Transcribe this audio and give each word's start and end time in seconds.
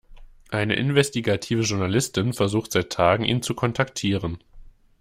Eine 0.49 0.77
investigative 0.77 1.61
Journalistin 1.61 2.33
versucht 2.33 2.71
seit 2.71 2.89
Tagen, 2.91 3.23
ihn 3.23 3.43
zu 3.43 3.53
kontaktieren. 3.53 4.43